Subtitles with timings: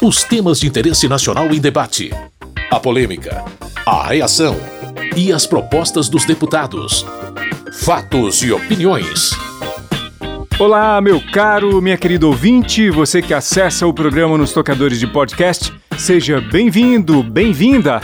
[0.00, 2.12] Os temas de interesse nacional em debate.
[2.70, 3.44] A polêmica.
[3.84, 4.56] A reação.
[5.16, 7.04] E as propostas dos deputados.
[7.72, 9.32] Fatos e opiniões.
[10.56, 15.72] Olá, meu caro, minha querida ouvinte, você que acessa o programa nos tocadores de podcast,
[15.98, 18.00] seja bem-vindo, bem-vinda.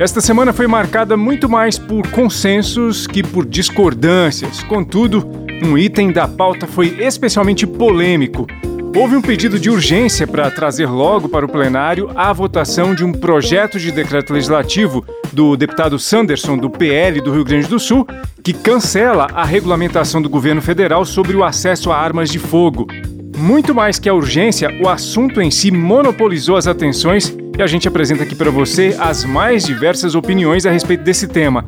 [0.00, 4.64] Esta semana foi marcada muito mais por consensos que por discordâncias.
[4.64, 5.24] Contudo,
[5.62, 8.48] um item da pauta foi especialmente polêmico.
[8.94, 13.12] Houve um pedido de urgência para trazer logo para o plenário a votação de um
[13.12, 18.04] projeto de decreto legislativo do deputado Sanderson, do PL do Rio Grande do Sul,
[18.42, 22.88] que cancela a regulamentação do governo federal sobre o acesso a armas de fogo.
[23.36, 27.86] Muito mais que a urgência, o assunto em si monopolizou as atenções e a gente
[27.86, 31.64] apresenta aqui para você as mais diversas opiniões a respeito desse tema.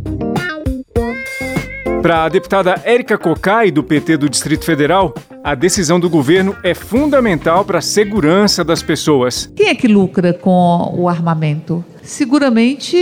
[2.03, 5.15] Para a deputada Érica Cocai, do PT do Distrito Federal,
[5.45, 9.51] a decisão do governo é fundamental para a segurança das pessoas.
[9.57, 11.85] Quem é que lucra com o armamento?
[12.03, 12.97] Seguramente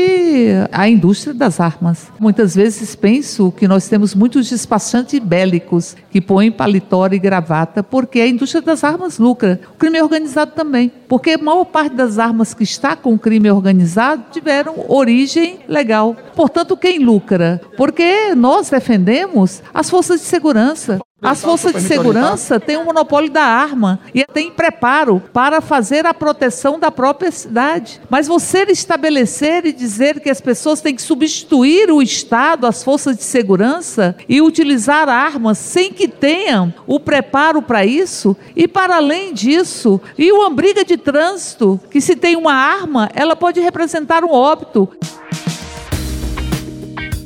[0.71, 2.09] a indústria das armas.
[2.19, 8.21] Muitas vezes penso que nós temos muitos despachantes bélicos que põem paletó e gravata porque
[8.21, 9.61] a indústria das armas lucra.
[9.75, 10.93] O crime organizado também.
[11.09, 16.15] Porque a maior parte das armas que está com o crime organizado tiveram origem legal.
[16.37, 17.61] Portanto, quem lucra?
[17.77, 21.01] Porque nós defendemos as forças de segurança.
[21.23, 26.07] As forças de segurança têm o um monopólio da arma e têm preparo para fazer
[26.07, 28.01] a proteção da própria cidade.
[28.09, 33.19] Mas você estabelecer e dizer que as pessoas têm que substituir o Estado, as forças
[33.19, 39.35] de segurança e utilizar armas sem que tenham o preparo para isso, e para além
[39.35, 44.33] disso, e uma briga de trânsito, que se tem uma arma, ela pode representar um
[44.33, 44.89] óbito.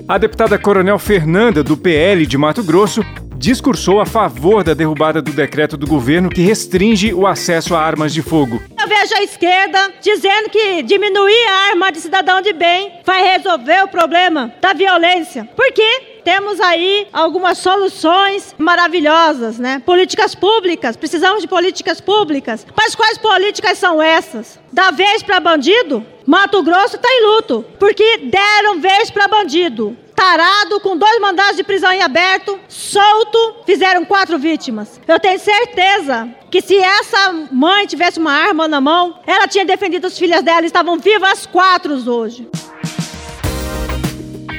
[0.07, 3.03] A deputada Coronel Fernanda, do PL de Mato Grosso,
[3.37, 8.13] discursou a favor da derrubada do decreto do governo que restringe o acesso a armas
[8.13, 8.63] de fogo.
[8.81, 13.85] Eu vejo a esquerda dizendo que diminuir a arma de cidadão de bem vai resolver
[13.85, 15.49] o problema da violência.
[15.57, 16.15] Por quê?
[16.25, 19.83] temos aí algumas soluções maravilhosas, né?
[19.85, 22.67] Políticas públicas, precisamos de políticas públicas.
[22.75, 24.59] Mas quais políticas são essas?
[24.73, 26.05] Da vez para bandido?
[26.27, 31.65] Mato Grosso está em luto, porque deram vez para bandido tarado, com dois mandados de
[31.65, 35.01] prisão em aberto, solto, fizeram quatro vítimas.
[35.07, 40.07] Eu tenho certeza que se essa mãe tivesse uma arma na mão, ela tinha defendido
[40.07, 42.49] as filhas dela, estavam vivas as quatro hoje.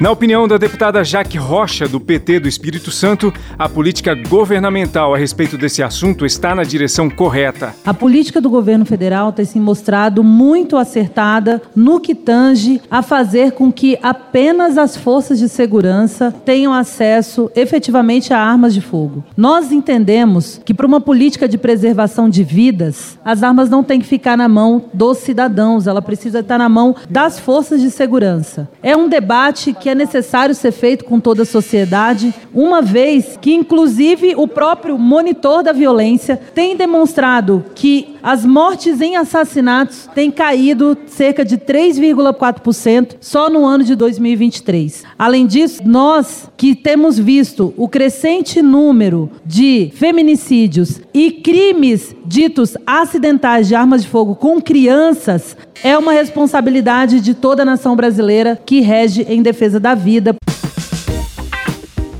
[0.02, 5.18] Na opinião da deputada Jaque Rocha, do PT do Espírito Santo, a política governamental a
[5.18, 7.74] respeito desse assunto está na direção correta.
[7.86, 13.54] A política do governo federal tem se mostrado muito acertada no que tange a fazer
[13.54, 19.24] com que apenas as forças de segurança tenham acesso efetivamente a armas de fogo.
[19.38, 24.08] Nós entendemos que, para uma política de preservação de vidas, as armas não têm que
[24.08, 28.70] ficar na mão dos cidadãos, ela precisa estar na mão das forças de segurança.
[28.84, 33.38] É um debate que que é necessário ser feito com toda a sociedade, uma vez
[33.40, 40.32] que, inclusive, o próprio monitor da violência tem demonstrado que as mortes em assassinatos têm
[40.32, 45.04] caído cerca de 3,4% só no ano de 2023.
[45.16, 53.68] Além disso, nós que temos visto o crescente número de feminicídios e crimes ditos acidentais
[53.68, 58.82] de armas de fogo com crianças, é uma responsabilidade de toda a nação brasileira que
[58.82, 60.36] rege em defesa da vida.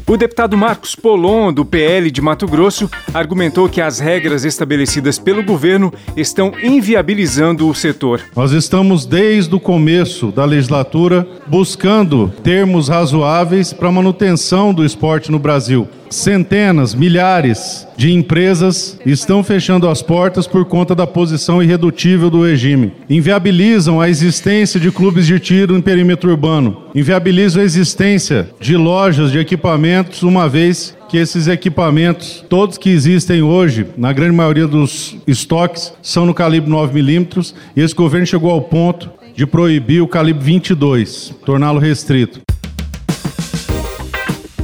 [0.08, 5.42] O deputado Marcos Polon, do PL de Mato Grosso, argumentou que as regras estabelecidas pelo
[5.42, 8.22] governo estão inviabilizando o setor.
[8.36, 15.32] Nós estamos desde o começo da legislatura buscando termos razoáveis para a manutenção do esporte
[15.32, 15.88] no Brasil.
[16.08, 22.92] Centenas, milhares de empresas estão fechando as portas por conta da posição irredutível do regime.
[23.10, 26.84] Inviabilizam a existência de clubes de tiro em perímetro urbano.
[26.94, 33.42] Inviabilizam a existência de lojas de equipamentos, uma vez que esses equipamentos, todos que existem
[33.42, 38.62] hoje, na grande maioria dos estoques, são no calibre 9mm, e esse governo chegou ao
[38.62, 42.45] ponto de proibir o calibre 22, torná-lo restrito.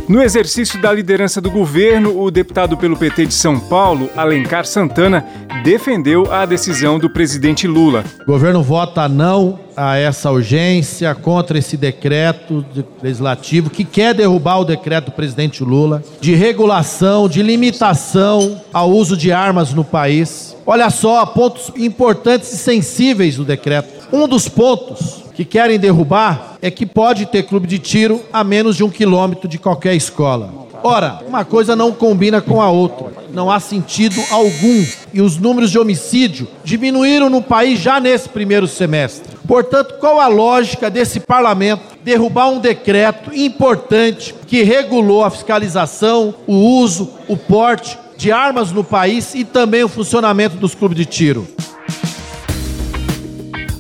[0.07, 5.25] No exercício da liderança do governo, o deputado pelo PT de São Paulo, Alencar Santana,
[5.63, 8.03] defendeu a decisão do presidente Lula.
[8.21, 12.65] O governo vota não a essa urgência, contra esse decreto
[13.01, 19.15] legislativo que quer derrubar o decreto do presidente Lula de regulação, de limitação ao uso
[19.15, 20.55] de armas no país.
[20.65, 24.07] Olha só, pontos importantes e sensíveis do decreto.
[24.11, 28.75] Um dos pontos que querem derrubar é que pode ter clube de tiro a menos
[28.75, 30.67] de um quilômetro de qualquer escola.
[30.83, 33.07] Ora, uma coisa não combina com a outra.
[33.33, 34.85] Não há sentido algum.
[35.11, 39.35] E os números de homicídio diminuíram no país já nesse primeiro semestre.
[39.47, 46.53] Portanto, qual a lógica desse parlamento derrubar um decreto importante que regulou a fiscalização, o
[46.53, 51.47] uso, o porte de armas no país e também o funcionamento dos clubes de tiro?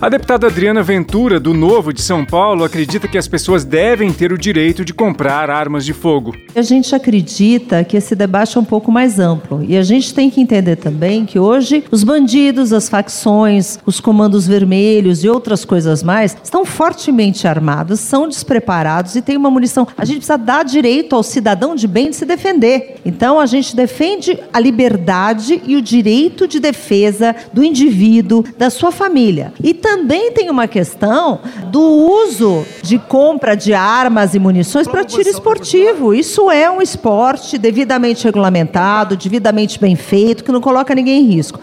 [0.01, 4.33] A deputada Adriana Ventura, do Novo de São Paulo, acredita que as pessoas devem ter
[4.33, 6.35] o direito de comprar armas de fogo.
[6.55, 9.63] A gente acredita que esse debate é um pouco mais amplo.
[9.63, 14.47] E a gente tem que entender também que hoje os bandidos, as facções, os comandos
[14.47, 19.87] vermelhos e outras coisas mais estão fortemente armados, são despreparados e têm uma munição.
[19.95, 22.95] A gente precisa dar direito ao cidadão de bem de se defender.
[23.05, 28.91] Então a gente defende a liberdade e o direito de defesa do indivíduo, da sua
[28.91, 29.53] família.
[29.63, 29.90] E também
[30.41, 36.13] tem uma questão do uso de compra de armas e munições para tiro esportivo.
[36.13, 41.59] Isso é um esporte devidamente regulamentado, devidamente bem feito, que não coloca ninguém em risco.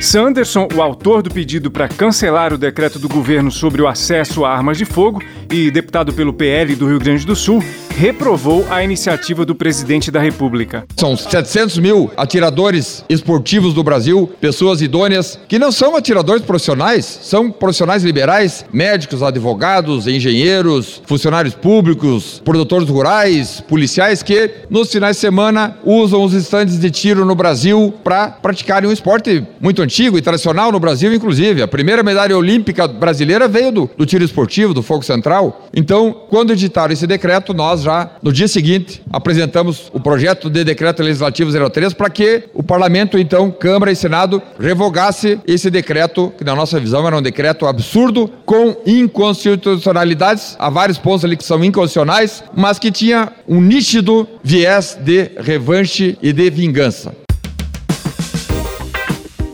[0.00, 4.50] Sanderson, o autor do pedido para cancelar o decreto do governo sobre o acesso a
[4.50, 9.44] armas de fogo e deputado pelo PL do Rio Grande do Sul, reprovou a iniciativa
[9.44, 10.84] do presidente da República.
[10.96, 17.50] São 700 mil atiradores esportivos do Brasil, pessoas idôneas, que não são atiradores profissionais, são
[17.50, 25.76] profissionais liberais, médicos, advogados, engenheiros, funcionários públicos, produtores rurais, policiais, que nos finais de semana
[25.84, 30.72] usam os estandes de tiro no Brasil para praticarem um esporte muito antigo e tradicional
[30.72, 31.62] no Brasil, inclusive.
[31.62, 35.68] A primeira medalha olímpica brasileira veio do, do tiro esportivo, do fogo central.
[35.74, 40.62] Então, quando editaram esse decreto, nós já já no dia seguinte apresentamos o projeto de
[40.64, 46.44] decreto legislativo 03 para que o parlamento, então, Câmara e Senado, revogasse esse decreto, que
[46.44, 51.62] na nossa visão era um decreto absurdo, com inconstitucionalidades, há vários pontos ali que são
[51.64, 57.12] inconstitucionais, mas que tinha um nítido viés de revanche e de vingança.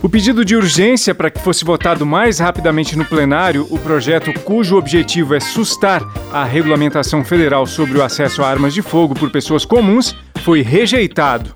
[0.06, 4.76] O pedido de urgência para que fosse votado mais rapidamente no plenário o projeto cujo
[4.76, 6.00] objetivo é sustar
[6.32, 10.14] a regulamentação federal sobre o acesso a armas de fogo por pessoas comuns
[10.44, 11.50] foi rejeitado.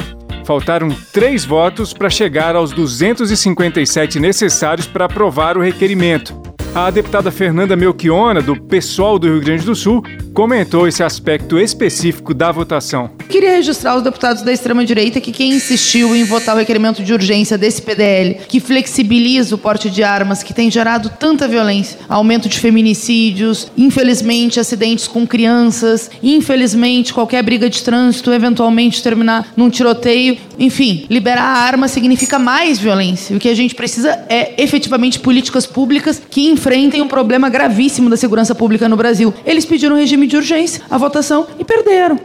[0.44, 6.35] Faltaram três votos para chegar aos 257 necessários para aprovar o requerimento.
[6.75, 10.02] A deputada Fernanda Melchiona, do PSOL do Rio Grande do Sul,
[10.40, 13.10] comentou esse aspecto específico da votação.
[13.28, 17.58] Queria registrar os deputados da extrema-direita que quem insistiu em votar o requerimento de urgência
[17.58, 22.58] desse PDL, que flexibiliza o porte de armas, que tem gerado tanta violência, aumento de
[22.58, 31.04] feminicídios, infelizmente acidentes com crianças, infelizmente qualquer briga de trânsito eventualmente terminar num tiroteio, enfim,
[31.10, 33.37] liberar a arma significa mais violência.
[33.37, 38.16] O que a gente precisa é efetivamente políticas públicas que enfrentem um problema gravíssimo da
[38.16, 39.34] segurança pública no Brasil.
[39.44, 42.18] Eles pediram regime de urgência a votação e perderam.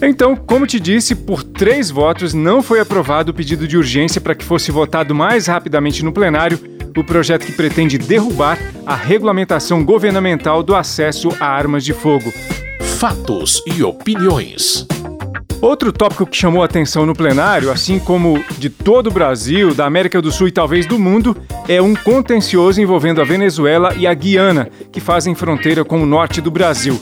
[0.00, 4.34] Então, como te disse, por três votos não foi aprovado o pedido de urgência para
[4.34, 6.58] que fosse votado mais rapidamente no plenário
[6.96, 12.32] o projeto que pretende derrubar a regulamentação governamental do acesso a armas de fogo.
[12.98, 14.86] Fatos e opiniões.
[15.60, 20.20] Outro tópico que chamou atenção no plenário, assim como de todo o Brasil, da América
[20.20, 21.36] do Sul e talvez do mundo,
[21.68, 26.40] é um contencioso envolvendo a Venezuela e a Guiana, que fazem fronteira com o norte
[26.40, 27.00] do Brasil.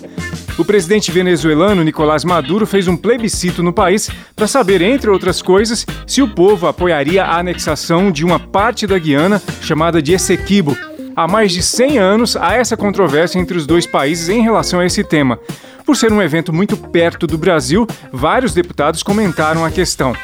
[0.58, 5.86] O presidente venezuelano Nicolás Maduro fez um plebiscito no país para saber, entre outras coisas,
[6.06, 10.76] se o povo apoiaria a anexação de uma parte da Guiana chamada de Essequibo.
[11.16, 14.86] Há mais de 100 anos há essa controvérsia entre os dois países em relação a
[14.86, 15.38] esse tema.
[15.84, 20.14] Por ser um evento muito perto do Brasil, vários deputados comentaram a questão.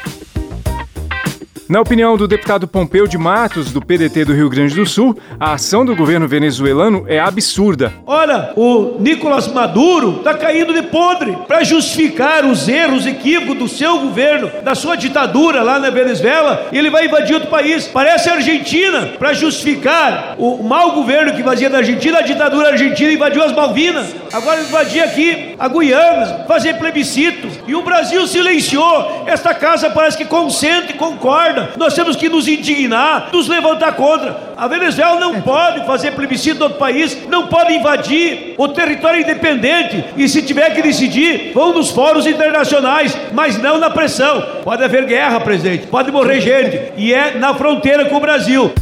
[1.69, 5.53] Na opinião do deputado Pompeu de Matos, do PDT do Rio Grande do Sul, a
[5.53, 7.93] ação do governo venezuelano é absurda.
[8.07, 13.99] Olha, o Nicolás Maduro está caindo de podre para justificar os erros, equívocos do seu
[13.99, 17.85] governo, da sua ditadura lá na Venezuela, e ele vai invadir outro país.
[17.85, 23.11] Parece a Argentina, para justificar o mau governo que fazia na Argentina, a ditadura argentina
[23.11, 24.15] invadiu as Malvinas.
[24.33, 27.49] Agora invadir aqui a Guiana, fazer plebiscito.
[27.67, 29.23] E o Brasil silenciou.
[29.25, 34.49] Esta casa parece que consente, concorda nós temos que nos indignar, nos levantar contra.
[34.55, 40.03] A Venezuela não pode fazer plebiscito no outro país, não pode invadir o território independente.
[40.17, 44.41] E se tiver que decidir, vão nos fóruns internacionais, mas não na pressão.
[44.63, 46.93] Pode haver guerra, presidente, pode morrer gente.
[46.97, 48.73] E é na fronteira com o Brasil.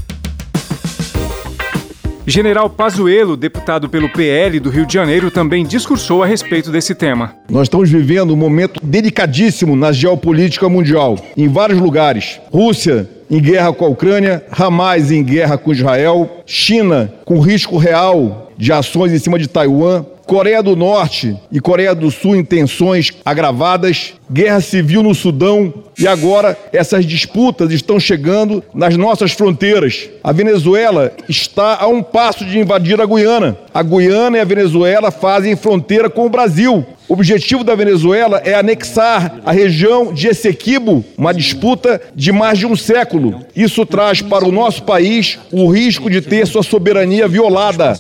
[2.30, 7.34] General Pazuello, deputado pelo PL do Rio de Janeiro, também discursou a respeito desse tema.
[7.50, 12.42] Nós estamos vivendo um momento delicadíssimo na geopolítica mundial, em vários lugares.
[12.52, 18.52] Rússia em guerra com a Ucrânia, Hamas em guerra com Israel, China com risco real
[18.58, 23.12] de ações em cima de Taiwan, Coreia do Norte e Coreia do Sul em tensões
[23.24, 30.10] agravadas, guerra civil no Sudão e agora essas disputas estão chegando nas nossas fronteiras.
[30.22, 33.58] A Venezuela está a um passo de invadir a Guiana.
[33.74, 36.86] A Guiana e a Venezuela fazem fronteira com o Brasil.
[37.08, 42.68] O objetivo da Venezuela é anexar a região de Essequibo, uma disputa de mais de
[42.68, 43.46] um século.
[43.56, 48.00] Isso traz para o nosso país o risco de ter sua soberania violada.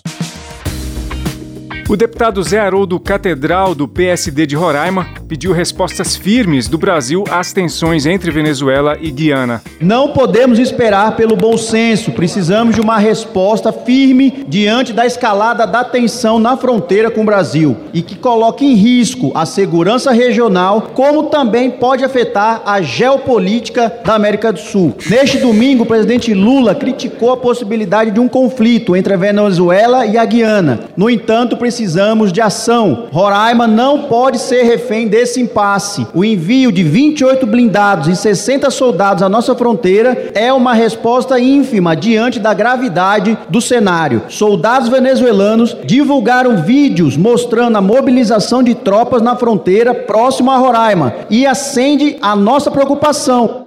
[1.89, 7.51] O deputado Zé Haroldo Catedral, do PSD de Roraima, pediu respostas firmes do Brasil às
[7.51, 9.61] tensões entre Venezuela e Guiana.
[9.81, 15.83] Não podemos esperar pelo bom senso, precisamos de uma resposta firme diante da escalada da
[15.83, 21.23] tensão na fronteira com o Brasil e que coloque em risco a segurança regional, como
[21.23, 24.95] também pode afetar a geopolítica da América do Sul.
[25.09, 30.17] Neste domingo, o presidente Lula criticou a possibilidade de um conflito entre a Venezuela e
[30.17, 30.81] a Guiana.
[30.95, 33.07] No entanto, precisamos de ação.
[33.11, 36.05] Roraima não pode ser refém desse impasse.
[36.13, 41.95] O envio de 28 blindados e 60 soldados à nossa fronteira é uma resposta ínfima
[41.95, 44.21] diante da gravidade do cenário.
[44.29, 51.47] Soldados venezuelanos divulgaram vídeos mostrando a mobilização de tropas na fronteira próximo a Roraima e
[51.47, 53.66] acende a nossa preocupação.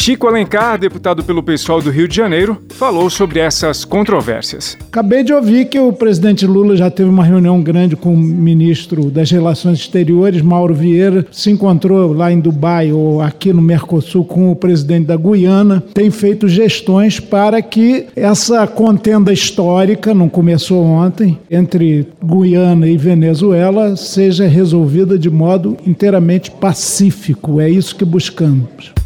[0.00, 4.74] Chico Alencar, deputado pelo pessoal do Rio de Janeiro, falou sobre essas controvérsias.
[4.88, 9.10] Acabei de ouvir que o presidente Lula já teve uma reunião grande com o ministro
[9.10, 14.50] das Relações Exteriores, Mauro Vieira, se encontrou lá em Dubai ou aqui no Mercosul com
[14.50, 21.38] o presidente da Guiana, tem feito gestões para que essa contenda histórica, não começou ontem,
[21.50, 27.60] entre Guiana e Venezuela, seja resolvida de modo inteiramente pacífico.
[27.60, 28.98] É isso que buscamos.